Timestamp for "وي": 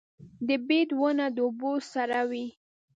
2.29-2.47